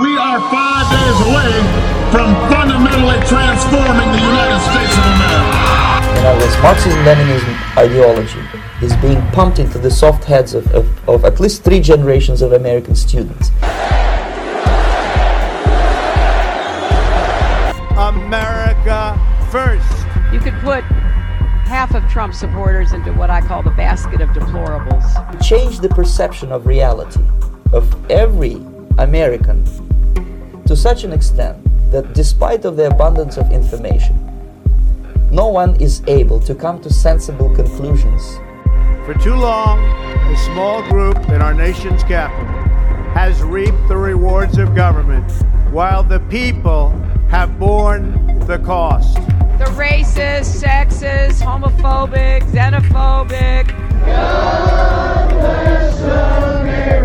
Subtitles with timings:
[0.00, 1.50] We are five days away
[2.12, 6.14] from fundamentally transforming the United States of America.
[6.14, 8.38] You know, this Marxism-Leninism ideology
[8.80, 12.52] is being pumped into the soft heads of, of, of at least three generations of
[12.52, 13.50] American students.
[17.98, 19.18] America
[19.50, 20.06] first.
[20.32, 20.84] You could put
[21.66, 25.42] half of Trump supporters into what I call the basket of deplorables.
[25.42, 27.20] Change the perception of reality
[27.72, 28.64] of every
[28.98, 29.64] American
[30.66, 31.56] to such an extent
[31.90, 34.16] that despite of the abundance of information,
[35.30, 38.36] no one is able to come to sensible conclusions.
[39.06, 42.46] For too long, a small group in our nation's capital
[43.14, 45.30] has reaped the rewards of government
[45.70, 46.90] while the people
[47.30, 49.14] have borne the cost.
[49.58, 53.68] The racist, sexist, homophobic, xenophobic.
[54.06, 56.97] God bless America,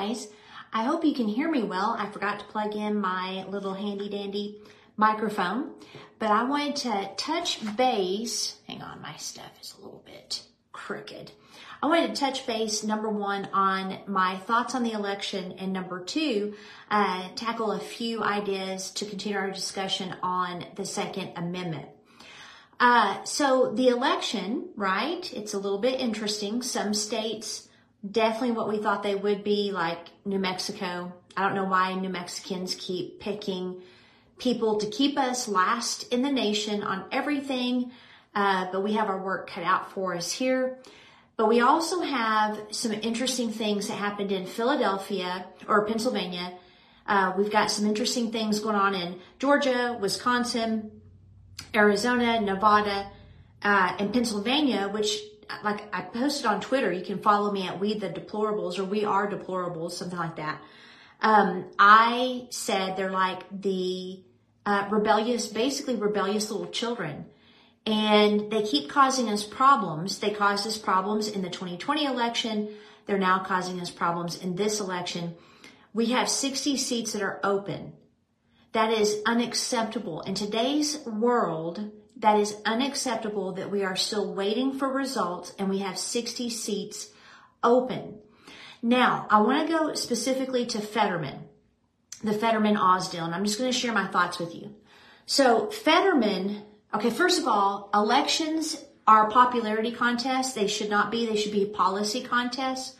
[0.00, 0.28] guys,
[0.72, 1.94] I hope you can hear me well.
[1.98, 4.62] I forgot to plug in my little handy dandy
[4.96, 5.72] microphone,
[6.18, 8.56] but I wanted to touch base.
[8.66, 10.42] Hang on, my stuff is a little bit
[10.72, 11.32] crooked.
[11.82, 16.02] I wanted to touch base, number one, on my thoughts on the election, and number
[16.02, 16.54] two,
[16.90, 21.88] uh, tackle a few ideas to continue our discussion on the Second Amendment.
[22.78, 25.30] Uh, so the election, right?
[25.34, 26.62] It's a little bit interesting.
[26.62, 27.68] Some states
[28.08, 31.12] definitely what we thought they would be, like New Mexico.
[31.36, 33.82] I don't know why New Mexicans keep picking
[34.38, 37.92] people to keep us last in the nation on everything,
[38.34, 40.78] uh, but we have our work cut out for us here.
[41.36, 46.54] But we also have some interesting things that happened in Philadelphia or Pennsylvania.
[47.06, 50.90] Uh, we've got some interesting things going on in Georgia, Wisconsin,
[51.74, 53.10] Arizona, Nevada,
[53.62, 55.18] uh, and Pennsylvania, which
[55.62, 59.04] like I posted on Twitter, you can follow me at We the Deplorables or We
[59.04, 60.60] Are Deplorables, something like that.
[61.20, 64.22] Um, I said they're like the
[64.64, 67.26] uh, rebellious, basically rebellious little children.
[67.86, 70.18] And they keep causing us problems.
[70.18, 72.68] They caused us problems in the 2020 election.
[73.06, 75.34] They're now causing us problems in this election.
[75.92, 77.94] We have 60 seats that are open.
[78.72, 80.20] That is unacceptable.
[80.20, 85.78] In today's world, that is unacceptable that we are still waiting for results and we
[85.78, 87.08] have 60 seats
[87.62, 88.18] open.
[88.82, 91.48] Now, I want to go specifically to Fetterman,
[92.22, 94.74] the Fetterman Oz deal, and I'm just going to share my thoughts with you.
[95.26, 96.62] So, Fetterman,
[96.94, 100.52] okay, first of all, elections are popularity contests.
[100.52, 102.96] They should not be, they should be policy contests.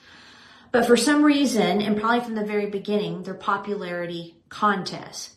[0.72, 5.34] But for some reason, and probably from the very beginning, they're popularity contests.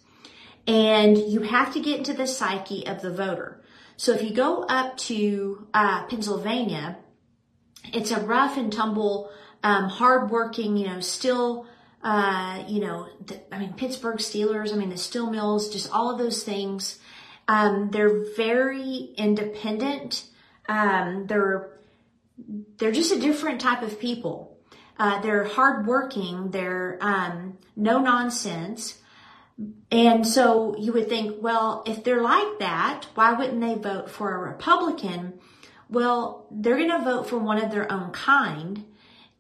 [0.68, 3.63] And you have to get into the psyche of the voter.
[3.98, 6.98] So if you go up to uh, Pennsylvania,
[7.94, 9.30] it's a rough and tumble,
[9.64, 11.68] um, hardworking, you know, still,
[12.04, 16.12] uh, you know, the, I mean, Pittsburgh Steelers, I mean, the steel mills, just all
[16.12, 17.00] of those things.
[17.48, 20.26] Um, they're very independent.
[20.68, 21.70] Um, they're,
[22.78, 24.58] they're just a different type of people.
[24.98, 26.52] Uh, they're hardworking.
[26.52, 29.00] They're, um, no nonsense.
[29.92, 34.34] And so you would think, well, if they're like that, why wouldn't they vote for
[34.34, 35.40] a Republican?
[35.90, 38.86] Well, they're going to vote for one of their own kind.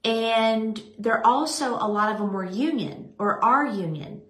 [0.03, 4.21] And they're also, a lot of them were union or are union.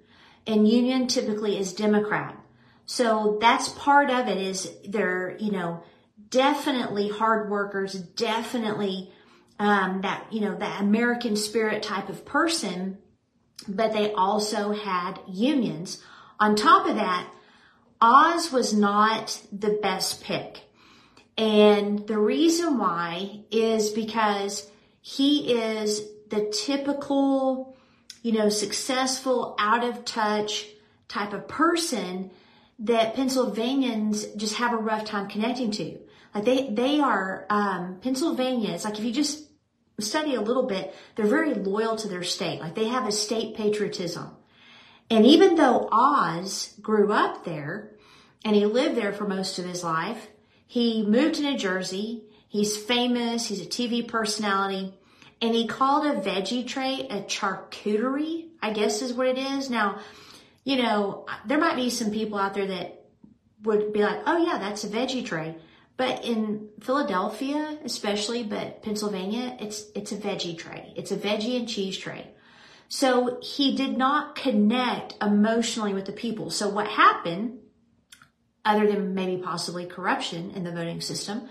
[0.48, 2.38] And union typically is Democrat.
[2.86, 5.84] So that's part of it is they're, you know,
[6.30, 9.12] definitely hard workers, definitely
[9.60, 12.98] um, that, you know, that American spirit type of person
[13.68, 16.02] but they also had unions.
[16.40, 17.30] On top of that,
[18.02, 20.62] Oz was not the best pick.
[21.38, 24.70] And the reason why is because
[25.02, 27.76] he is the typical,
[28.22, 30.68] you know, successful, out of touch
[31.08, 32.32] type of person
[32.80, 36.00] that Pennsylvanians just have a rough time connecting to.
[36.36, 39.48] Like they, they are, um, Pennsylvania, it's like if you just
[40.00, 42.60] study a little bit, they're very loyal to their state.
[42.60, 44.36] Like they have a state patriotism.
[45.10, 47.92] And even though Oz grew up there
[48.44, 50.28] and he lived there for most of his life,
[50.66, 52.24] he moved to New Jersey.
[52.48, 53.48] He's famous.
[53.48, 54.94] He's a TV personality.
[55.42, 59.70] And he called a veggie tray a charcuterie, I guess is what it is.
[59.70, 60.00] Now,
[60.64, 63.04] you know, there might be some people out there that
[63.64, 65.56] would be like, oh yeah, that's a veggie tray.
[65.96, 70.92] But in Philadelphia, especially, but Pennsylvania, it's, it's a veggie tray.
[70.96, 72.32] It's a veggie and cheese tray.
[72.90, 76.50] So he did not connect emotionally with the people.
[76.50, 77.60] So what happened
[78.66, 81.50] other than maybe possibly corruption in the voting system,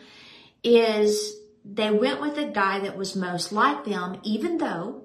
[0.63, 1.35] is
[1.65, 5.05] they went with the guy that was most like them, even though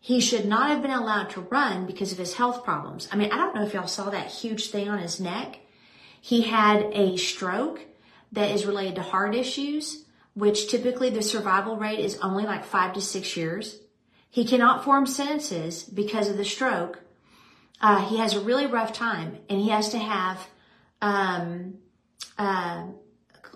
[0.00, 3.08] he should not have been allowed to run because of his health problems.
[3.10, 5.60] I mean, I don't know if y'all saw that huge thing on his neck.
[6.26, 7.86] He had a stroke
[8.32, 12.94] that is related to heart issues, which typically the survival rate is only like five
[12.94, 13.78] to six years.
[14.28, 16.98] He cannot form sentences because of the stroke.
[17.80, 20.48] Uh, he has a really rough time and he has to have
[21.00, 21.74] um,
[22.36, 22.86] uh,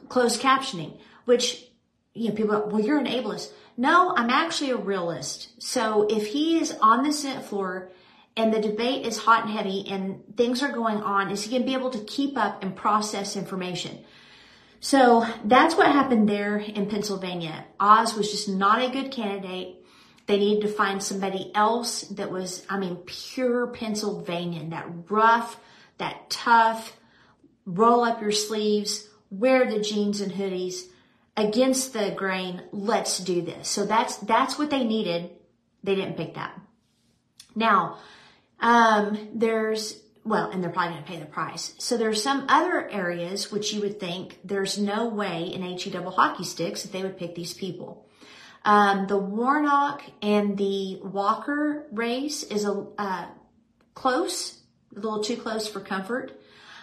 [0.08, 1.64] closed captioning, which,
[2.14, 3.50] you know, people, well, you're an ableist.
[3.76, 5.60] No, I'm actually a realist.
[5.60, 7.90] So if he is on the Senate floor
[8.40, 11.60] and the debate is hot and heavy and things are going on, is he going
[11.60, 13.98] to be able to keep up and process information?
[14.80, 17.66] So that's what happened there in Pennsylvania.
[17.78, 19.84] Oz was just not a good candidate.
[20.26, 25.60] They needed to find somebody else that was, I mean, pure Pennsylvanian, that rough,
[25.98, 26.96] that tough,
[27.66, 30.84] roll up your sleeves, wear the jeans and hoodies
[31.36, 32.62] against the grain.
[32.72, 33.68] Let's do this.
[33.68, 35.28] So that's, that's what they needed.
[35.84, 36.58] They didn't pick that.
[37.54, 37.98] Now,
[38.60, 41.74] um, there's, well, and they're probably going to pay the price.
[41.78, 46.10] So there's some other areas which you would think there's no way in HE double
[46.10, 48.06] hockey sticks that they would pick these people.
[48.64, 53.26] Um, the Warnock and the Walker race is a uh,
[53.94, 54.58] close,
[54.94, 56.38] a little too close for comfort.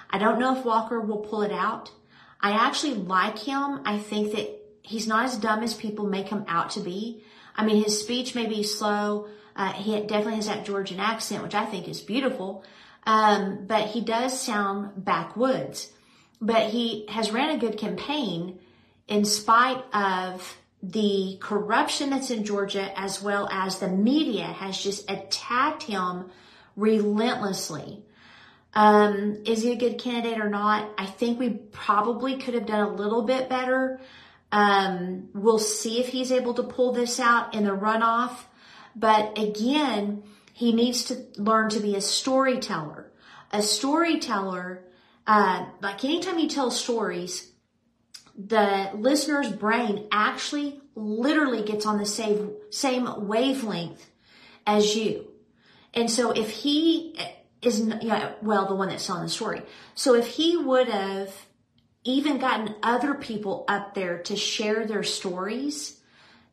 [0.10, 1.92] I don't know if Walker will pull it out.
[2.42, 3.82] I actually like him.
[3.86, 4.50] I think that
[4.82, 7.24] he's not as dumb as people make him out to be.
[7.56, 9.28] I mean, his speech may be slow.
[9.58, 12.64] Uh, he definitely has that Georgian accent, which I think is beautiful.
[13.06, 15.92] Um, but he does sound backwoods.
[16.40, 18.60] But he has ran a good campaign
[19.08, 25.10] in spite of the corruption that's in Georgia, as well as the media has just
[25.10, 26.30] attacked him
[26.76, 28.04] relentlessly.
[28.74, 30.88] Um, is he a good candidate or not?
[31.00, 34.00] I think we probably could have done a little bit better.
[34.52, 38.38] Um, we'll see if he's able to pull this out in the runoff.
[38.98, 40.24] But again,
[40.54, 43.12] he needs to learn to be a storyteller.
[43.52, 44.84] A storyteller,
[45.28, 47.52] uh, like anytime you tell stories,
[48.36, 54.10] the listener's brain actually literally gets on the same, same wavelength
[54.66, 55.28] as you.
[55.94, 57.20] And so if he
[57.62, 59.62] is, yeah, well, the one that's telling the story.
[59.94, 61.34] So if he would have
[62.04, 66.00] even gotten other people up there to share their stories,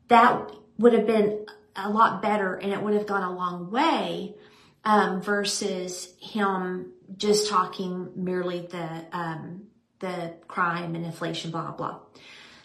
[0.09, 4.35] that would have been a lot better and it would have gone a long way
[4.83, 9.67] um, versus him just talking merely the um,
[9.99, 11.99] the crime and inflation, blah, blah.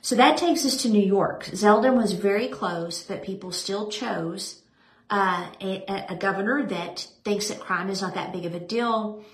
[0.02, 1.44] So that takes us to New York.
[1.44, 4.62] Zeldin was very close, but people still chose
[5.10, 9.24] uh, a, a, governor that thinks that crime is not that big of a deal,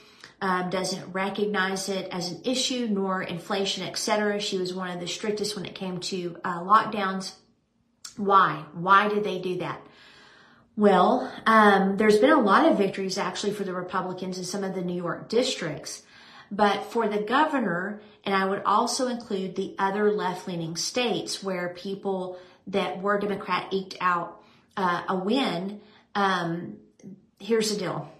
[0.40, 4.40] um, doesn't recognize it as an issue, nor inflation, etc.
[4.40, 7.34] She was one of the strictest when it came to uh, lockdowns.
[8.16, 8.64] Why?
[8.72, 9.80] Why did they do that?
[10.76, 14.74] Well, um, there's been a lot of victories actually for the Republicans in some of
[14.74, 16.02] the New York districts.
[16.50, 21.70] But for the governor, and I would also include the other left leaning states where
[21.70, 24.42] people that were Democrat eked out
[24.76, 25.80] uh, a win,
[26.14, 26.76] um,
[27.40, 28.12] here's the deal.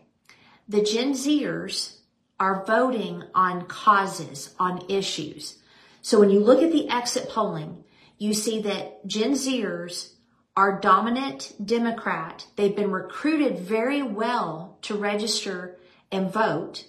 [0.69, 1.97] The Gen Zers
[2.41, 5.59] are voting on causes, on issues.
[6.03, 7.85] So when you look at the exit polling,
[8.19, 10.13] you see that Gen Zers
[10.57, 12.47] are dominant Democrat.
[12.57, 15.77] They've been recruited very well to register
[16.11, 16.85] and vote.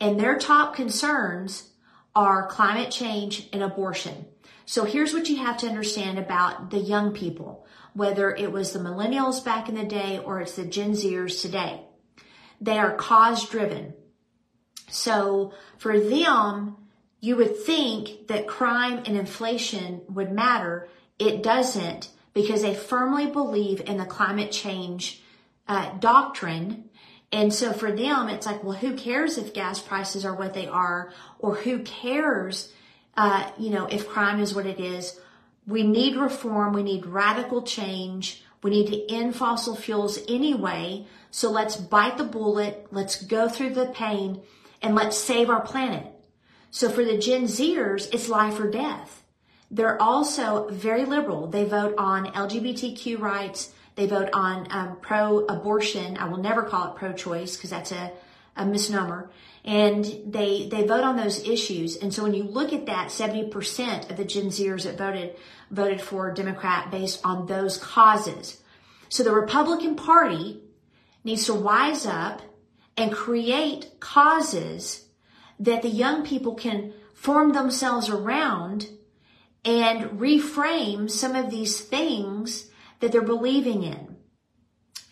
[0.00, 1.70] And their top concerns
[2.14, 4.26] are climate change and abortion.
[4.64, 8.78] So here's what you have to understand about the young people, whether it was the
[8.78, 11.82] millennials back in the day or it's the Gen Zers today.
[12.60, 13.94] They are cause driven.
[14.90, 16.76] So for them,
[17.20, 20.88] you would think that crime and inflation would matter.
[21.18, 25.22] It doesn't because they firmly believe in the climate change
[25.66, 26.88] uh, doctrine
[27.30, 30.66] and so for them, it's like, well, who cares if gas prices are what they
[30.66, 32.72] are, or who cares,
[33.16, 35.20] uh, you know, if crime is what it is.
[35.66, 36.72] We need reform.
[36.72, 38.42] We need radical change.
[38.62, 41.06] We need to end fossil fuels anyway.
[41.30, 42.86] So let's bite the bullet.
[42.90, 44.40] Let's go through the pain
[44.80, 46.06] and let's save our planet.
[46.70, 49.22] So for the Gen Zers, it's life or death.
[49.70, 51.46] They're also very liberal.
[51.46, 53.72] They vote on LGBTQ rights.
[53.96, 56.16] They vote on um, pro-abortion.
[56.16, 58.12] I will never call it pro-choice because that's a,
[58.56, 59.30] a misnomer.
[59.64, 61.96] And they they vote on those issues.
[61.96, 65.36] And so when you look at that, 70% of the Gen Zers that voted
[65.70, 68.62] voted for Democrat based on those causes.
[69.10, 70.62] So the Republican Party
[71.24, 72.40] needs to wise up
[72.96, 75.07] and create causes
[75.58, 78.88] that the young people can form themselves around
[79.64, 84.16] and reframe some of these things that they're believing in.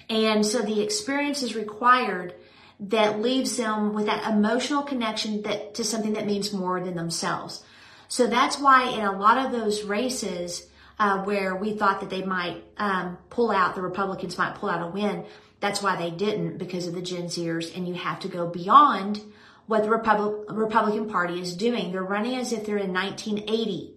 [0.09, 2.35] And so the experience is required
[2.79, 7.65] that leaves them with that emotional connection that to something that means more than themselves.
[8.09, 12.23] So that's why in a lot of those races uh, where we thought that they
[12.23, 15.25] might um, pull out, the Republicans might pull out a win,
[15.61, 17.75] that's why they didn't because of the Gen Zers.
[17.75, 19.23] And you have to go beyond
[19.67, 21.93] what the Republic, Republican Party is doing.
[21.93, 23.95] They're running as if they're in 1980.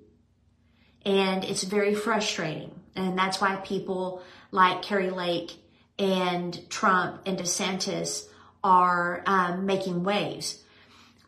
[1.06, 2.72] And it's very frustrating.
[2.96, 5.52] And that's why people like Kari Lake
[5.98, 8.26] and Trump and DeSantis
[8.64, 10.64] are um, making waves.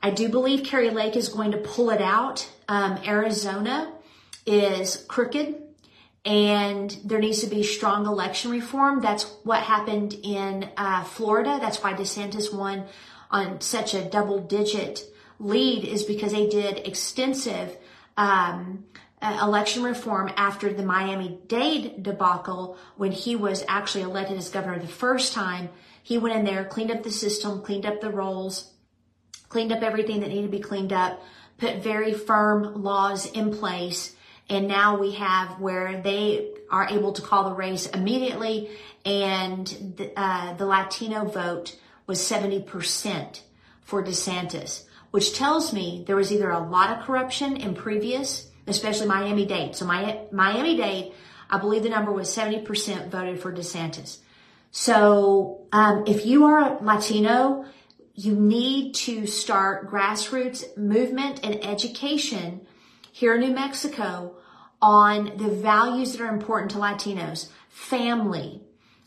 [0.04, 2.50] I do believe Kari Lake is going to pull it out.
[2.68, 3.94] Um, Arizona
[4.46, 5.62] is crooked
[6.24, 9.02] and there needs to be strong election reform.
[9.02, 11.58] That's what happened in uh, Florida.
[11.60, 12.86] That's why DeSantis won
[13.32, 15.04] on such a double digit
[15.40, 17.76] lead is because they did extensive
[18.18, 18.86] um,
[19.22, 24.80] uh, election reform after the Miami Dade debacle when he was actually elected as governor
[24.80, 25.70] the first time.
[26.04, 28.74] He went in there, cleaned up the system, cleaned up the rolls,
[29.50, 31.22] cleaned up everything that needed to be cleaned up,
[31.58, 34.16] put very firm laws in place.
[34.52, 38.70] And now we have where they are able to call the race immediately
[39.06, 39.66] and
[39.98, 43.42] the, uh, the Latino vote was 70%
[43.82, 49.08] for DeSantis, which tells me there was either a lot of corruption in previous especially
[49.08, 49.76] Miami Dade.
[49.76, 51.14] So my, Miami Dade,
[51.50, 54.20] I believe the number was 70% voted for DeSantis.
[54.72, 57.66] So um, if you are Latino,
[58.16, 62.62] you need to start grassroots movement and education
[63.12, 64.36] here in New Mexico
[64.82, 68.62] on the values that are important to Latinos, family,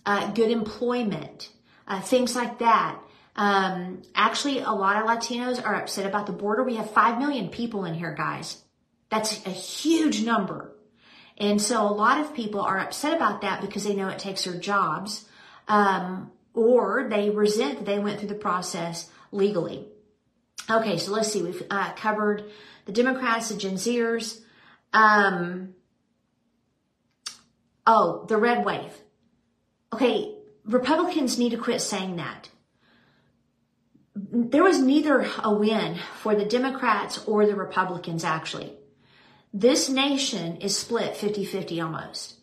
[0.06, 1.50] uh, good employment,
[1.88, 2.98] uh, things like that.
[3.36, 6.62] Um, actually, a lot of Latinos are upset about the border.
[6.62, 8.62] We have 5 million people in here, guys.
[9.10, 10.74] That's a huge number.
[11.36, 14.44] And so a lot of people are upset about that because they know it takes
[14.44, 15.24] their jobs,
[15.66, 19.88] um, or they resent that they went through the process legally.
[20.70, 21.42] Okay, so let's see.
[21.42, 22.44] We've uh, covered
[22.86, 24.40] the Democrats, the Gen Zers.
[24.94, 25.74] Um,
[27.86, 28.92] oh, the red wave.
[29.92, 30.34] Okay,
[30.64, 32.48] Republicans need to quit saying that.
[34.16, 38.72] There was neither a win for the Democrats or the Republicans, actually
[39.54, 42.34] this nation is split 50 50 almost.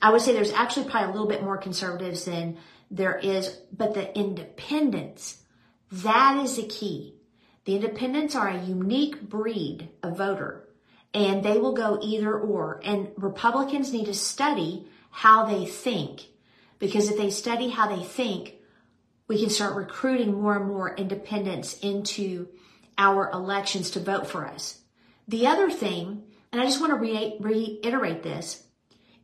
[0.00, 2.58] I would say there's actually probably a little bit more conservatives than
[2.92, 5.42] there is, but the independents,
[5.90, 7.16] that is the key.
[7.64, 10.68] The independents are a unique breed of voter
[11.12, 12.80] and they will go either or.
[12.84, 16.26] And Republicans need to study how they think
[16.78, 18.54] because if they study how they think,
[19.28, 22.48] we can start recruiting more and more independents into
[22.98, 24.80] our elections to vote for us.
[25.28, 28.64] The other thing and I just want to re- reiterate this.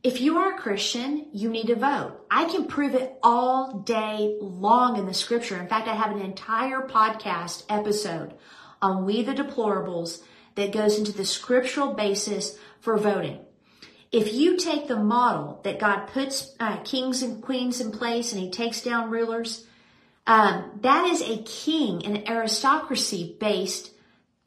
[0.03, 2.21] If you are a Christian, you need to vote.
[2.31, 5.57] I can prove it all day long in the scripture.
[5.57, 8.35] In fact, I have an entire podcast episode
[8.81, 10.21] on We the Deplorables
[10.57, 13.39] that goes into the scriptural basis for voting.
[14.11, 18.41] If you take the model that God puts uh, kings and queens in place and
[18.41, 19.65] he takes down rulers,
[20.25, 23.91] um, that is a king and aristocracy based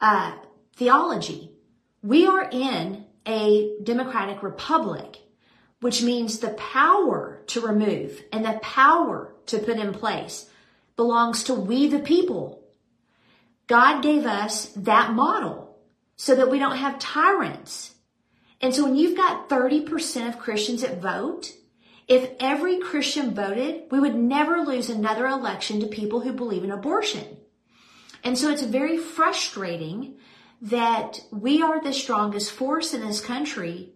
[0.01, 0.35] uh,
[0.77, 1.53] theology.
[2.03, 5.19] We are in a democratic republic,
[5.81, 10.51] which means the power to remove and the power to put in place
[10.97, 12.65] belongs to we the people.
[13.67, 15.70] God gave us that model
[16.21, 17.95] so that we don't have tyrants.
[18.61, 21.51] And so when you've got 30% of Christians that vote,
[22.09, 26.71] if every Christian voted, we would never lose another election to people who believe in
[26.71, 27.39] abortion.
[28.23, 30.17] And so it's very frustrating
[30.61, 33.95] that we are the strongest force in this country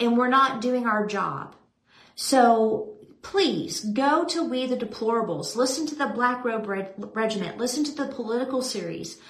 [0.00, 1.54] and we're not doing our job.
[2.16, 6.66] So please go to We the Deplorables, listen to the Black Robe
[7.14, 9.20] Regiment, listen to the political series.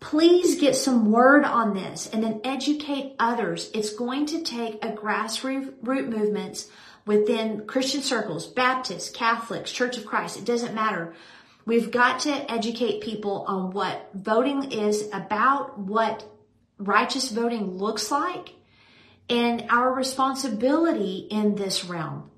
[0.00, 3.70] Please get some word on this and then educate others.
[3.72, 6.68] It's going to take a grassroots root movements
[7.06, 10.36] within Christian circles, Baptists, Catholics, Church of Christ.
[10.36, 11.14] It doesn't matter.
[11.64, 16.24] We've got to educate people on what voting is about, what
[16.78, 18.54] righteous voting looks like,
[19.28, 22.30] and our responsibility in this realm.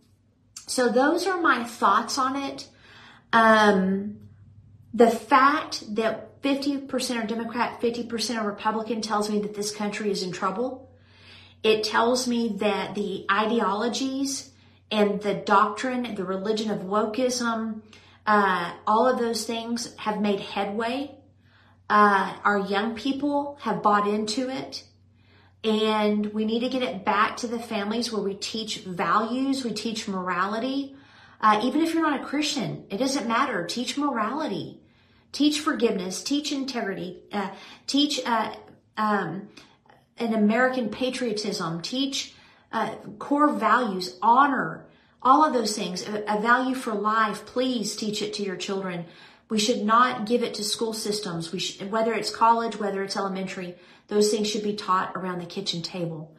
[0.66, 2.68] So those are my thoughts on it.
[3.32, 4.18] Um,
[4.94, 10.22] the fact that 50% are Democrat, 50% are Republican tells me that this country is
[10.22, 10.90] in trouble.
[11.62, 14.50] It tells me that the ideologies
[14.90, 17.82] and the doctrine, the religion of wokeism,
[18.26, 21.10] uh, all of those things have made headway.
[21.90, 24.84] Uh, our young people have bought into it.
[25.64, 29.72] And we need to get it back to the families where we teach values, we
[29.72, 30.94] teach morality.
[31.40, 33.66] Uh, even if you're not a Christian, it doesn't matter.
[33.66, 34.80] Teach morality,
[35.32, 37.50] teach forgiveness, teach integrity, uh,
[37.86, 38.54] teach uh,
[38.96, 39.48] um,
[40.18, 42.34] an American patriotism, teach
[42.72, 44.84] uh, core values, honor,
[45.22, 47.46] all of those things, a, a value for life.
[47.46, 49.04] Please teach it to your children.
[49.48, 51.52] We should not give it to school systems.
[51.52, 53.76] We should, whether it's college, whether it's elementary,
[54.08, 56.34] those things should be taught around the kitchen table.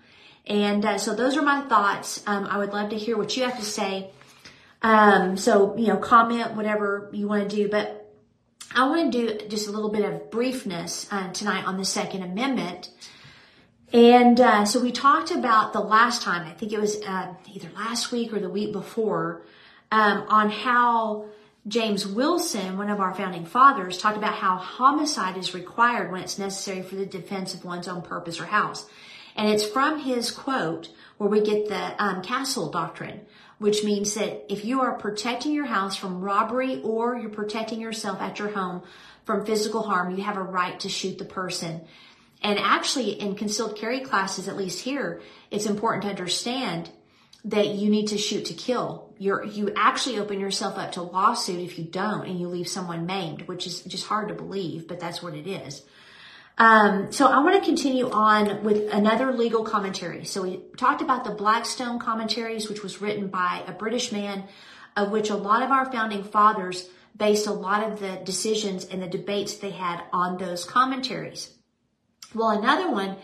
[0.45, 2.23] And uh, so those are my thoughts.
[2.25, 4.11] Um, I would love to hear what you have to say.
[4.81, 7.98] Um, so, you know, comment whatever you want to do, but
[8.75, 12.21] I want to do just a little bit of briefness uh, tonight on the Second
[12.21, 12.91] Amendment.
[13.91, 17.69] And uh, so we talked about the last time, I think it was uh, either
[17.73, 19.41] last week or the week before,
[19.91, 21.25] um, on how
[21.67, 26.37] James Wilson, one of our founding fathers, talked about how homicide is required when it's
[26.37, 28.87] necessary for the defense of one's own purpose or house.
[29.35, 33.21] And it's from his quote where we get the um, castle doctrine,
[33.59, 38.19] which means that if you are protecting your house from robbery or you're protecting yourself
[38.21, 38.81] at your home
[39.25, 41.81] from physical harm, you have a right to shoot the person.
[42.41, 46.89] And actually, in concealed carry classes, at least here, it's important to understand
[47.45, 49.13] that you need to shoot to kill.
[49.17, 53.05] You're, you actually open yourself up to lawsuit if you don't and you leave someone
[53.05, 55.83] maimed, which is just hard to believe, but that's what it is.
[56.59, 60.25] Um, so I want to continue on with another legal commentary.
[60.25, 64.43] So we talked about the Blackstone commentaries, which was written by a British man,
[64.97, 69.01] of which a lot of our founding fathers based a lot of the decisions and
[69.01, 71.49] the debates they had on those commentaries.
[72.35, 73.15] Well, another one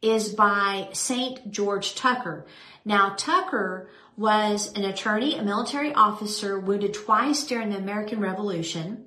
[0.00, 1.50] is by St.
[1.50, 2.46] George Tucker.
[2.86, 9.04] Now, Tucker was an attorney, a military officer, wounded twice during the American Revolution.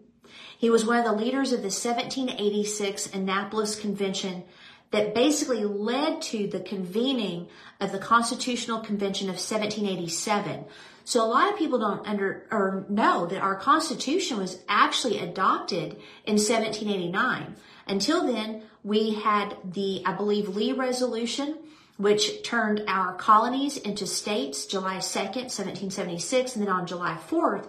[0.62, 4.44] He was one of the leaders of the 1786 Annapolis Convention
[4.92, 7.48] that basically led to the convening
[7.80, 10.66] of the Constitutional Convention of 1787.
[11.04, 15.98] So a lot of people don't under or know that our Constitution was actually adopted
[16.26, 17.56] in 1789.
[17.88, 21.58] Until then, we had the, I believe, Lee Resolution,
[21.98, 26.56] which turned our colonies into states July 2nd, 1776.
[26.56, 27.66] And then on July 4th,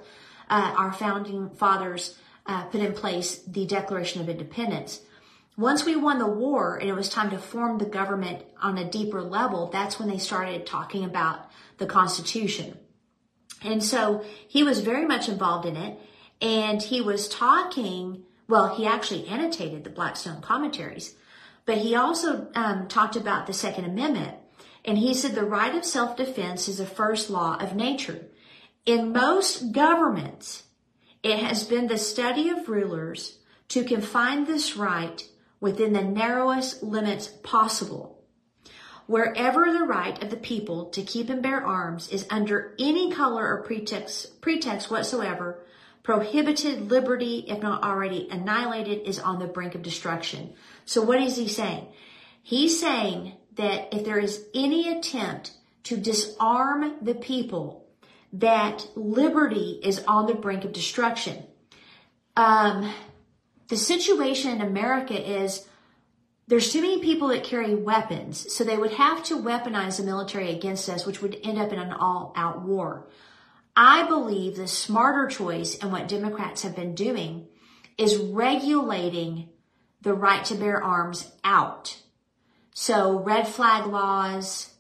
[0.51, 5.01] uh, our founding fathers uh, put in place the Declaration of Independence.
[5.57, 8.91] Once we won the war and it was time to form the government on a
[8.91, 12.79] deeper level, that's when they started talking about the Constitution.
[13.63, 15.99] And so he was very much involved in it.
[16.41, 21.15] And he was talking well, he actually annotated the Blackstone commentaries,
[21.65, 24.37] but he also um, talked about the Second Amendment.
[24.85, 28.27] And he said the right of self defense is the first law of nature.
[28.85, 30.65] In most governments,
[31.23, 35.27] it has been the study of rulers to confine this right
[35.61, 38.19] within the narrowest limits possible.
[39.07, 43.47] Wherever the right of the people to keep and bear arms is under any color
[43.47, 45.65] or pretext, pretext whatsoever,
[46.03, 50.53] prohibited liberty, if not already annihilated, is on the brink of destruction.
[50.85, 51.87] So what is he saying?
[52.43, 55.53] He's saying that if there is any attempt
[55.85, 57.82] to disarm the people,
[58.33, 61.45] that liberty is on the brink of destruction.
[62.37, 62.93] Um,
[63.69, 65.67] the situation in America is
[66.49, 70.51] there's too many people that carry weapons, so they would have to weaponize the military
[70.51, 73.09] against us, which would end up in an all out war.
[73.77, 77.47] I believe the smarter choice and what Democrats have been doing
[77.97, 79.49] is regulating
[80.03, 81.99] the right to bear arms out.
[82.75, 84.72] So red flag laws,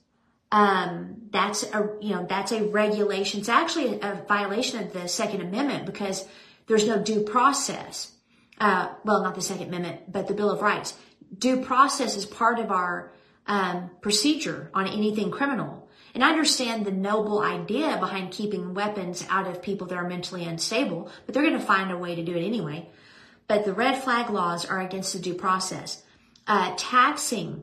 [0.52, 3.40] um, that's a, you know, that's a regulation.
[3.40, 6.28] It's actually a, violation of the Second Amendment because
[6.66, 8.12] there's no due process.
[8.58, 10.94] Uh, well, not the Second Amendment, but the Bill of Rights.
[11.36, 13.12] Due process is part of our
[13.46, 15.88] um, procedure on anything criminal.
[16.14, 20.44] And I understand the noble idea behind keeping weapons out of people that are mentally
[20.44, 22.90] unstable, but they're going to find a way to do it anyway.
[23.48, 26.02] But the red flag laws are against the due process.
[26.46, 27.62] Uh, taxing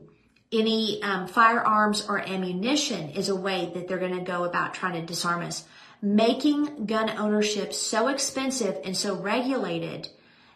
[0.52, 5.00] any um, firearms or ammunition is a way that they're going to go about trying
[5.00, 5.64] to disarm us.
[6.02, 10.08] Making gun ownership so expensive and so regulated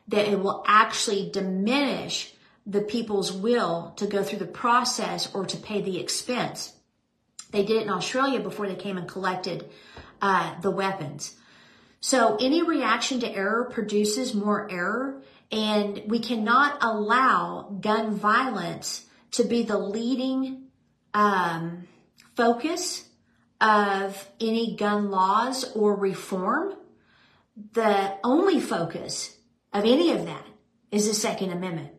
[0.09, 2.35] that it will actually diminish
[2.67, 6.73] the people's will to go through the process or to pay the expense.
[7.51, 9.71] They did it in Australia before they came and collected
[10.21, 11.37] uh, the weapons.
[12.01, 19.45] So any reaction to error produces more error, and we cannot allow gun violence to
[19.45, 20.69] be the leading
[21.13, 21.89] um,
[22.37, 23.09] focus
[23.61, 26.75] of any gun laws or reform.
[27.73, 29.37] The only focus
[29.73, 30.47] of any of that
[30.91, 31.91] is the Second Amendment.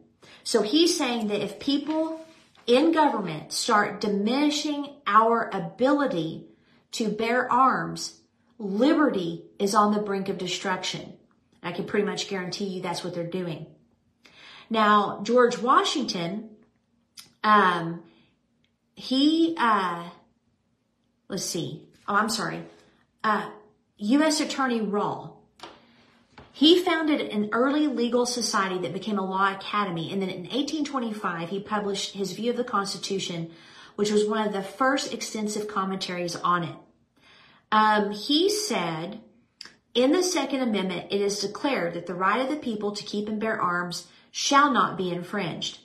[0.43, 2.25] So he's saying that if people
[2.67, 6.45] in government start diminishing our ability
[6.91, 8.21] to bear arms,
[8.57, 11.13] liberty is on the brink of destruction.
[11.61, 13.67] I can pretty much guarantee you that's what they're doing.
[14.69, 16.54] Now, George Washington,
[17.45, 18.03] um,
[18.95, 20.09] he, uh,
[21.29, 21.87] let's see.
[22.07, 22.63] Oh, I'm sorry.
[23.23, 23.51] Uh,
[23.97, 24.41] U.S.
[24.41, 25.33] Attorney Rawle.
[26.51, 31.49] He founded an early legal society that became a law academy, and then in 1825
[31.49, 33.51] he published his view of the Constitution,
[33.95, 36.75] which was one of the first extensive commentaries on it.
[37.71, 39.19] Um, he said,
[39.93, 43.27] in the Second Amendment, it is declared that the right of the people to keep
[43.27, 45.79] and bear arms shall not be infringed.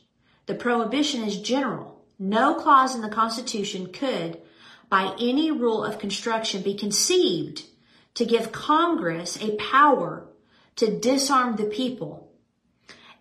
[0.51, 2.03] The prohibition is general.
[2.19, 4.41] No clause in the Constitution could,
[4.89, 7.67] by any rule of construction, be conceived
[8.15, 10.27] to give Congress a power
[10.75, 12.33] to disarm the people.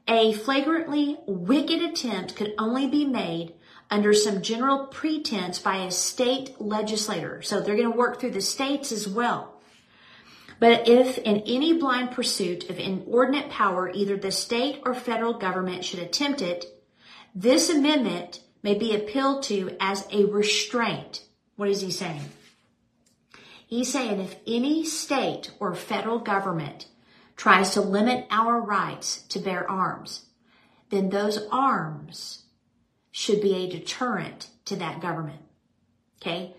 [0.08, 3.54] A flagrantly wicked attempt could only be made
[3.92, 7.44] under some general pretense by a state legislator.
[7.44, 9.62] So they're going to work through the states as well.
[10.60, 15.86] But if in any blind pursuit of inordinate power, either the state or federal government
[15.86, 16.65] should attempt it,
[17.39, 21.23] this amendment may be appealed to as a restraint.
[21.56, 22.30] What is he saying?
[23.65, 26.88] He's saying if any state or federal government
[27.38, 30.25] tries to limit our rights to bear arms,
[30.89, 32.43] then those arms
[33.10, 35.41] should be a deterrent to that government.
[36.21, 36.54] Okay?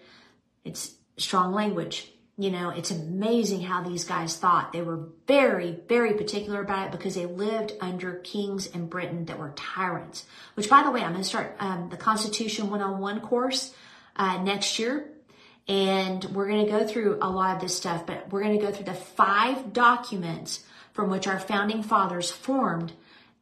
[0.64, 2.10] It's strong language.
[2.40, 4.72] You know, it's amazing how these guys thought.
[4.72, 9.38] They were very, very particular about it because they lived under kings in Britain that
[9.38, 10.24] were tyrants.
[10.54, 13.74] Which, by the way, I'm going to start um, the Constitution 101 course
[14.16, 15.10] uh, next year.
[15.68, 18.64] And we're going to go through a lot of this stuff, but we're going to
[18.64, 22.92] go through the five documents from which our founding fathers formed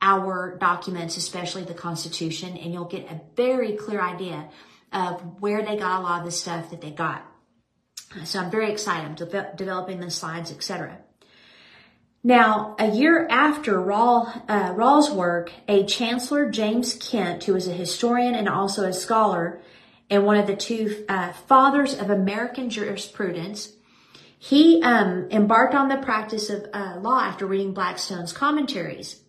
[0.02, 4.48] our documents, especially the Constitution, and you'll get a very clear idea
[4.92, 7.24] of where they got a lot of the stuff that they got.
[8.24, 9.06] So I'm very excited.
[9.06, 10.98] I'm de- developing the slides, etc.
[12.24, 17.72] Now, a year after Rawle, uh, Rawle's work, a Chancellor James Kent, who was a
[17.72, 19.60] historian and also a scholar,
[20.10, 23.72] and one of the two uh, fathers of American jurisprudence,
[24.38, 29.20] he um, embarked on the practice of uh, law after reading Blackstone's commentaries.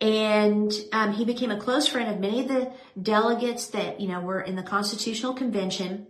[0.00, 4.20] And um, he became a close friend of many of the delegates that, you know,
[4.20, 6.06] were in the Constitutional Convention.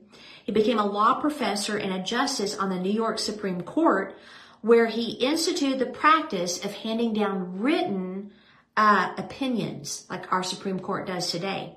[0.50, 4.18] He became a law professor and a justice on the New York Supreme Court,
[4.62, 8.32] where he instituted the practice of handing down written
[8.76, 11.76] uh, opinions, like our Supreme Court does today.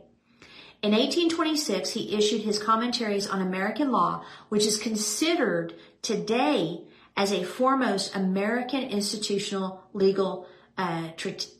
[0.81, 6.81] In 1826, he issued his commentaries on American law, which is considered today
[7.15, 10.47] as a foremost American institutional legal
[10.79, 11.09] uh,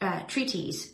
[0.01, 0.93] uh, treatise.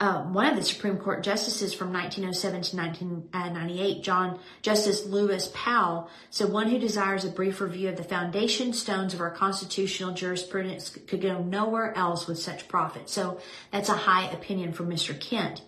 [0.00, 6.10] Uh, one of the Supreme Court justices from 1907 to 1998, John Justice Lewis Powell,
[6.30, 10.90] said one who desires a brief review of the foundation stones of our constitutional jurisprudence
[10.90, 13.08] could go nowhere else with such profit.
[13.08, 15.18] So that's a high opinion from Mr.
[15.18, 15.62] Kent.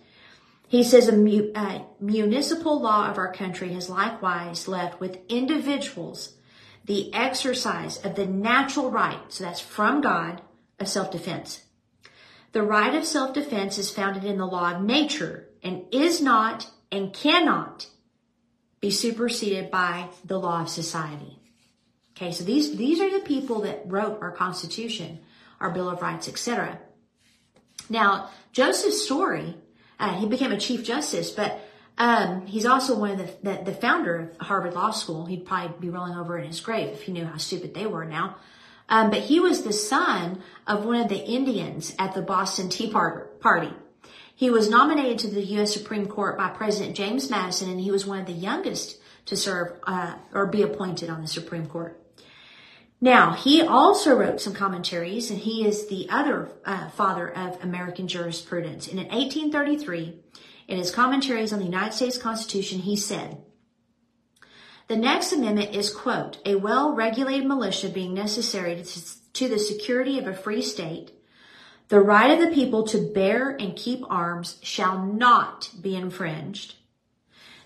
[0.67, 6.33] He says a mu- uh, municipal law of our country has likewise left with individuals
[6.87, 10.41] the exercise of the natural right, so that's from God,
[10.79, 11.61] of self-defense.
[12.51, 17.13] The right of self-defense is founded in the law of nature and is not and
[17.13, 17.87] cannot
[18.79, 21.39] be superseded by the law of society.
[22.15, 25.19] Okay, so these, these are the people that wrote our Constitution,
[25.59, 26.79] our Bill of Rights, etc.
[27.89, 29.55] Now, Joseph Story,
[29.99, 31.59] uh, he became a Chief Justice, but
[31.97, 35.25] um, he's also one of the, the, the founder of Harvard Law School.
[35.25, 38.05] He'd probably be rolling over in his grave if he knew how stupid they were
[38.05, 38.37] now.
[38.89, 42.89] Um, but he was the son of one of the Indians at the Boston Tea
[42.89, 43.73] Party.
[44.35, 45.73] He was nominated to the U.S.
[45.73, 49.79] Supreme Court by President James Madison, and he was one of the youngest to serve
[49.85, 51.99] uh, or be appointed on the Supreme Court.
[52.99, 58.07] Now, he also wrote some commentaries, and he is the other uh, father of American
[58.07, 58.87] jurisprudence.
[58.87, 60.19] And in 1833,
[60.67, 63.41] in his commentaries on the United States Constitution, he said,
[64.87, 68.81] the next amendment is, quote, a well-regulated militia being necessary
[69.33, 71.11] to the security of a free state,
[71.89, 76.75] the right of the people to bear and keep arms shall not be infringed.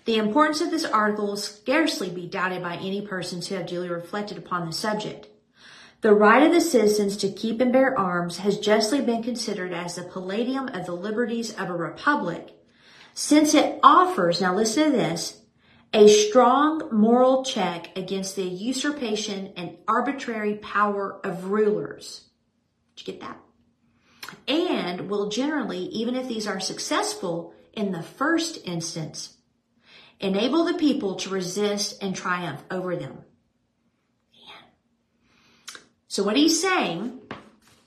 [0.04, 3.88] The importance of this article will scarcely be doubted by any persons who have duly
[3.88, 5.28] reflected upon the subject.
[6.00, 9.94] The right of the citizens to keep and bear arms has justly been considered as
[9.94, 12.48] the palladium of the liberties of a republic,
[13.14, 15.41] since it offers, now listen to this,
[15.92, 22.28] a strong moral check against the usurpation and arbitrary power of rulers.
[22.96, 23.38] Did you get that?
[24.48, 29.36] and will generally, even if these are successful in the first instance,
[30.20, 33.18] enable the people to resist and triumph over them.
[36.08, 37.20] So what he's saying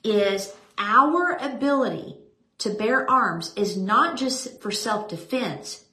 [0.03, 2.17] is our ability
[2.59, 5.84] to bear arms is not just for self-defense.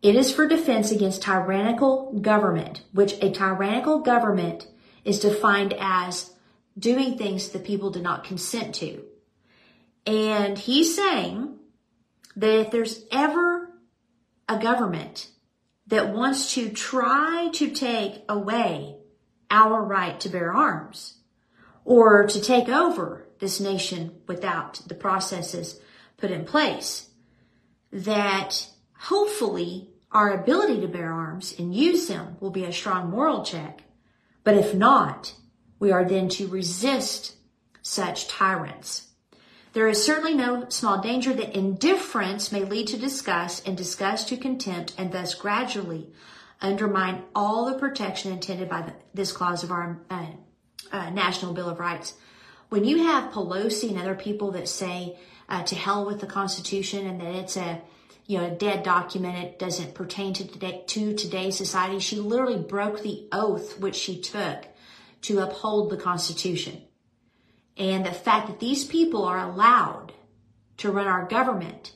[0.00, 4.68] It is for defense against tyrannical government, which a tyrannical government
[5.04, 6.32] is defined as
[6.78, 9.02] doing things the people did not consent to.
[10.06, 11.56] And he's saying
[12.36, 13.70] that if there's ever
[14.48, 15.28] a government
[15.88, 18.96] that wants to try to take away
[19.50, 21.18] our right to bear arms
[21.84, 25.80] or to take over this nation without the processes
[26.16, 27.08] put in place,
[27.90, 33.44] that hopefully our ability to bear arms and use them will be a strong moral
[33.44, 33.82] check.
[34.44, 35.34] But if not,
[35.78, 37.36] we are then to resist
[37.82, 39.08] such tyrants.
[39.74, 44.36] There is certainly no small danger that indifference may lead to disgust and disgust to
[44.36, 46.08] contempt and thus gradually
[46.60, 50.26] undermine all the protection intended by the, this clause of our uh,
[50.90, 52.14] uh, National Bill of Rights.
[52.70, 57.06] When you have Pelosi and other people that say uh, to hell with the Constitution
[57.06, 57.80] and that it's a
[58.28, 61.98] you know a dead document, it doesn't pertain to today to today's society.
[61.98, 64.66] She literally broke the oath which she took
[65.22, 66.82] to uphold the Constitution.
[67.78, 70.12] And the fact that these people are allowed
[70.76, 71.92] to run our government,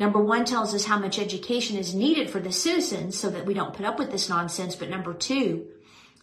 [0.00, 3.52] number one tells us how much education is needed for the citizens so that we
[3.52, 4.76] don't put up with this nonsense.
[4.76, 5.66] But number two,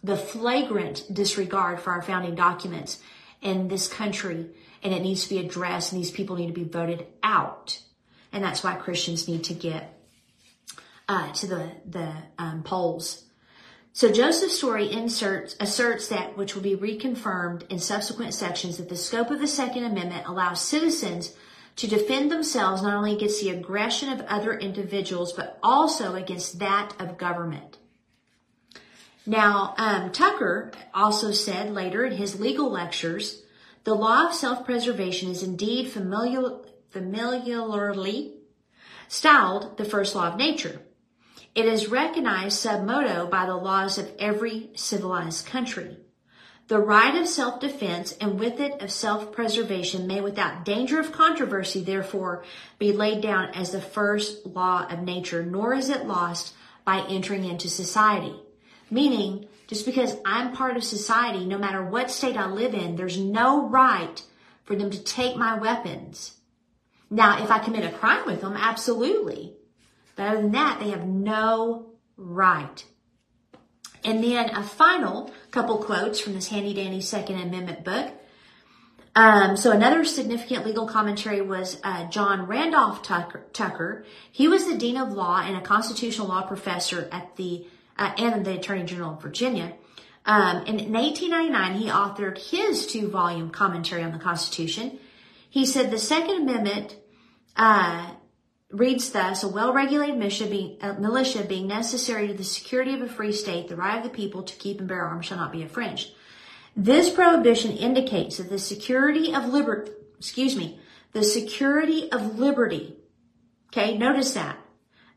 [0.02, 2.98] the flagrant disregard for our founding documents
[3.40, 4.46] in this country.
[4.82, 7.80] And it needs to be addressed and these people need to be voted out.
[8.36, 9.98] And that's why Christians need to get
[11.08, 13.26] uh, to the, the um, polls
[13.96, 18.94] so Joseph Story inserts, asserts that, which will be reconfirmed in subsequent sections, that the
[18.94, 21.34] scope of the Second Amendment allows citizens
[21.76, 26.92] to defend themselves not only against the aggression of other individuals, but also against that
[27.00, 27.78] of government.
[29.24, 33.44] Now, um, Tucker also said later in his legal lectures,
[33.84, 36.58] the law of self-preservation is indeed familiar,
[36.96, 38.32] familiarly
[39.06, 40.80] styled the first law of nature.
[41.54, 45.98] It is recognized sub modo by the laws of every civilized country.
[46.68, 52.44] The right of self-defense and with it of self-preservation may without danger of controversy therefore
[52.78, 56.54] be laid down as the first law of nature, nor is it lost
[56.86, 58.34] by entering into society.
[58.90, 63.18] Meaning, just because I'm part of society, no matter what state I live in, there's
[63.18, 64.22] no right
[64.64, 66.35] for them to take my weapons.
[67.10, 69.54] Now, if I commit a crime with them, absolutely.
[70.16, 72.84] But other than that, they have no right.
[74.04, 78.12] And then a final couple quotes from this handy dandy Second Amendment book.
[79.16, 84.76] Um, so another significant legal commentary was uh, John Randolph Tucker, Tucker, He was the
[84.76, 87.66] dean of law and a constitutional law professor at the
[87.98, 89.72] uh, and the Attorney General of Virginia.
[90.26, 94.98] Um, and in 1899, he authored his two-volume commentary on the Constitution.
[95.56, 96.96] He said the Second Amendment
[97.56, 98.10] uh,
[98.70, 103.08] reads thus, a well-regulated militia being, uh, militia being necessary to the security of a
[103.08, 105.62] free state, the right of the people to keep and bear arms shall not be
[105.62, 106.12] infringed.
[106.76, 110.78] This prohibition indicates that the security of liberty, excuse me,
[111.14, 112.98] the security of liberty,
[113.68, 114.58] okay, notice that,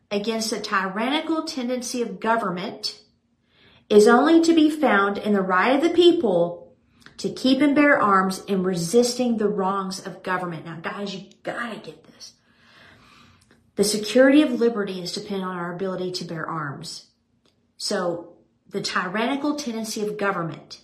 [0.09, 3.01] against the tyrannical tendency of government
[3.89, 6.68] is only to be found in the right of the people
[7.19, 10.65] to keep and bear arms in resisting the wrongs of government.
[10.65, 12.33] Now, guys, you gotta get this.
[13.75, 17.07] The security of liberty is dependent on our ability to bear arms.
[17.77, 18.33] So
[18.69, 20.81] the tyrannical tendency of government.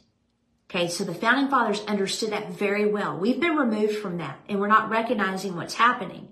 [0.69, 3.17] Okay, so the founding fathers understood that very well.
[3.17, 6.29] We've been removed from that and we're not recognizing what's happening.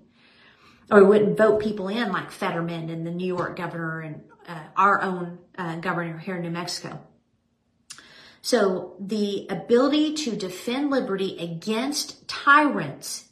[0.90, 4.64] Or we wouldn't vote people in like Fetterman and the New York governor and uh,
[4.76, 7.00] our own uh, governor here in New Mexico.
[8.44, 13.24] So the ability to defend liberty against tyrants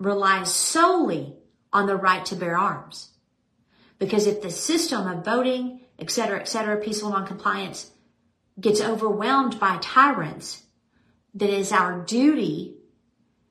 [0.00, 1.36] relies solely
[1.72, 3.10] on the right to bear arms.
[4.00, 7.92] Because if the system of voting, et cetera, et cetera, peaceful non-compliance
[8.58, 10.64] gets overwhelmed by tyrants,
[11.32, 12.74] then it is our duty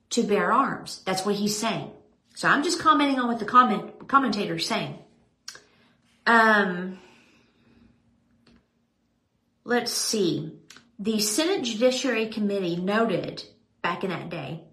[0.09, 1.01] to bear arms.
[1.05, 1.89] That's what he's saying.
[2.35, 4.99] So I'm just commenting on what the comment commentator is saying.
[6.27, 6.99] Um,
[9.69, 10.51] let's see.
[10.97, 13.43] The Senate Judiciary Committee noted
[13.83, 14.63] back in that day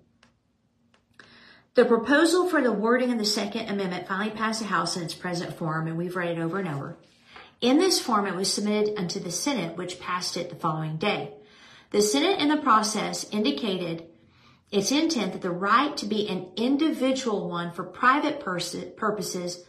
[1.75, 5.13] the proposal for the wording of the Second Amendment finally passed the House in its
[5.13, 6.97] present form, and we've read it over and over.
[7.61, 11.35] In this form, it was submitted unto the Senate, which passed it the following day.
[11.91, 14.07] The Senate in the process indicated
[14.71, 19.63] its intent that the right to be an individual one for private pers- purposes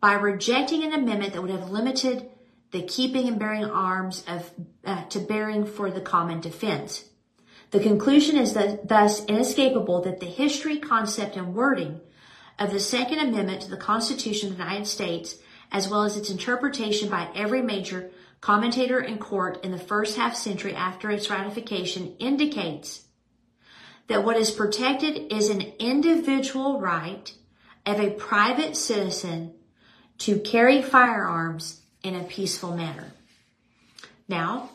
[0.00, 2.30] by rejecting an amendment that would have limited
[2.72, 4.50] the keeping and bearing arms of
[4.84, 7.04] uh, to bearing for the common defense.
[7.70, 12.00] The conclusion is that, thus inescapable that the history, concept, and wording
[12.58, 15.36] of the Second Amendment to the Constitution of the United States,
[15.70, 20.34] as well as its interpretation by every major commentator and court in the first half
[20.34, 23.06] century after its ratification, indicates
[24.08, 27.32] that what is protected is an individual right
[27.86, 29.54] of a private citizen
[30.18, 33.12] to carry firearms in a peaceful manner.
[34.28, 34.70] Now,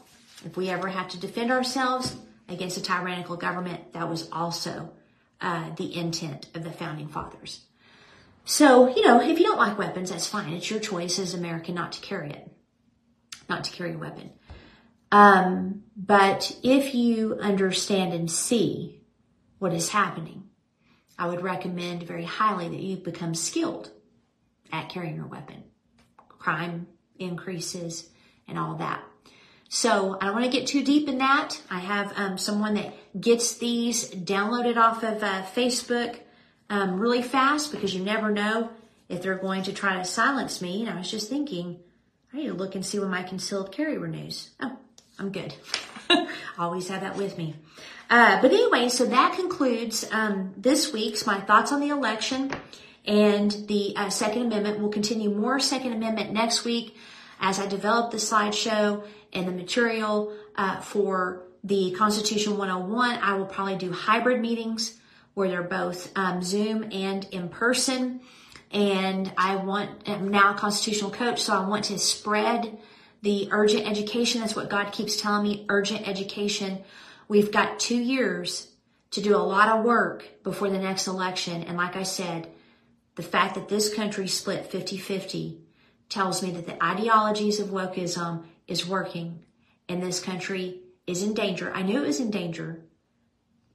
[0.45, 2.15] if we ever have to defend ourselves
[2.47, 4.91] against a tyrannical government, that was also
[5.41, 7.61] uh, the intent of the founding fathers.
[8.45, 10.53] So, you know, if you don't like weapons, that's fine.
[10.53, 12.49] It's your choice as American not to carry it,
[13.49, 14.31] not to carry a weapon.
[15.11, 19.01] Um, but if you understand and see
[19.59, 20.43] what is happening,
[21.19, 23.91] I would recommend very highly that you become skilled
[24.71, 25.63] at carrying your weapon.
[26.39, 26.87] Crime
[27.19, 28.09] increases
[28.47, 29.03] and all that.
[29.69, 31.61] So I don't want to get too deep in that.
[31.69, 36.19] I have um, someone that gets these downloaded off of uh, Facebook
[36.69, 38.69] um, really fast because you never know
[39.09, 40.81] if they're going to try to silence me.
[40.81, 41.79] And I was just thinking,
[42.33, 44.51] I need to look and see when my concealed carry renews.
[44.61, 44.77] Oh,
[45.19, 45.53] I'm good.
[46.57, 47.55] Always have that with me.
[48.09, 52.51] Uh, but anyway, so that concludes um, this week's my thoughts on the election
[53.07, 54.79] and the uh, Second Amendment.
[54.79, 56.95] We'll continue more Second Amendment next week
[57.39, 63.19] as I develop the slideshow and the material uh, for the Constitution 101.
[63.21, 64.99] I will probably do hybrid meetings
[65.33, 68.21] where they're both um, Zoom and in person.
[68.71, 72.77] And I want, I'm now a constitutional coach, so I want to spread
[73.21, 74.41] the urgent education.
[74.41, 76.83] That's what God keeps telling me, urgent education.
[77.27, 78.67] We've got two years
[79.11, 81.63] to do a lot of work before the next election.
[81.63, 82.49] And like I said,
[83.17, 85.57] the fact that this country split 50-50
[86.07, 89.43] tells me that the ideologies of wokeism is working
[89.89, 91.73] and this country is in danger.
[91.73, 92.85] I knew it was in danger,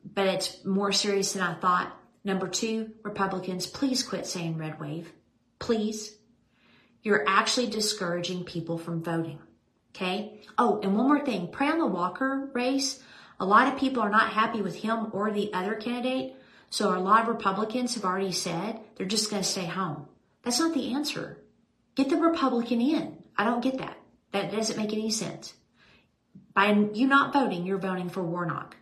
[0.05, 1.92] but it's more serious than I thought.
[2.24, 5.12] Number two, Republicans, please quit saying red wave.
[5.59, 6.16] Please.
[7.02, 9.40] You're actually discouraging people from voting.
[9.94, 10.40] Okay.
[10.57, 11.48] Oh, and one more thing.
[11.48, 13.02] Pray on the Walker race.
[13.40, 16.37] A lot of people are not happy with him or the other candidate.
[16.72, 20.06] So a lot of Republicans have already said they're just going to stay home.
[20.42, 21.37] That's not the answer.
[21.96, 23.18] Get the Republican in.
[23.37, 23.98] I don't get that.
[24.32, 25.52] That doesn't make any sense.
[26.54, 28.78] By you not voting, you're voting for Warnock.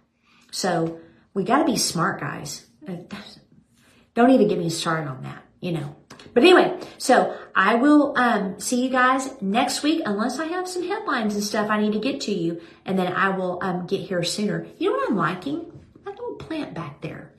[0.53, 1.00] So
[1.35, 2.64] we got to be smart, guys.
[4.14, 5.96] Don't even get me started on that, you know.
[6.33, 10.87] But anyway, so I will um, see you guys next week, unless I have some
[10.87, 14.03] headlines and stuff I need to get to you, and then I will um, get
[14.03, 14.68] here sooner.
[14.79, 15.72] You know what I'm liking?
[16.05, 17.30] That little plant back there.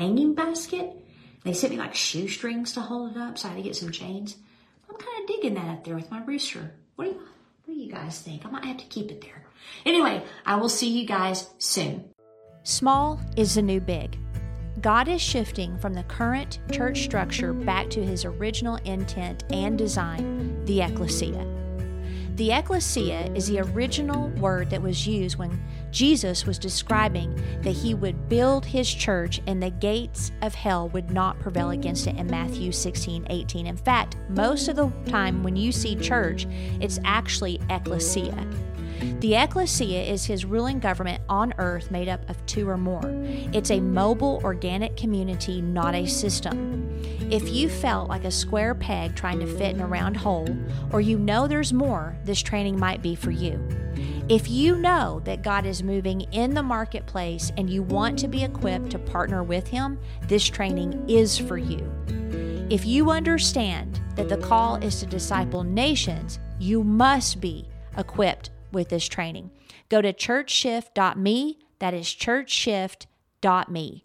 [0.00, 0.96] Hanging basket.
[1.44, 3.92] They sent me like shoestrings to hold it up, so I had to get some
[3.92, 4.36] chains.
[4.88, 6.72] I'm kind of digging that up there with my rooster.
[6.96, 7.20] What do you
[7.66, 8.46] What do you guys think?
[8.46, 9.44] I might have to keep it there.
[9.84, 12.08] Anyway, I will see you guys soon.
[12.62, 14.18] Small is the new big.
[14.80, 20.64] God is shifting from the current church structure back to his original intent and design,
[20.64, 21.46] the ecclesia.
[22.36, 27.94] The ecclesia is the original word that was used when Jesus was describing that he
[27.94, 32.26] would build his church and the gates of hell would not prevail against it in
[32.26, 33.66] Matthew 16 18.
[33.66, 36.46] In fact, most of the time when you see church,
[36.80, 38.46] it's actually ecclesia.
[39.20, 43.02] The ecclesia is his ruling government on earth made up of two or more.
[43.52, 46.88] It's a mobile, organic community, not a system.
[47.30, 50.48] If you felt like a square peg trying to fit in a round hole,
[50.92, 53.58] or you know there's more, this training might be for you.
[54.30, 58.44] If you know that God is moving in the marketplace and you want to be
[58.44, 61.92] equipped to partner with Him, this training is for you.
[62.70, 68.88] If you understand that the call is to disciple nations, you must be equipped with
[68.88, 69.50] this training.
[69.88, 74.04] Go to churchshift.me, that is churchshift.me.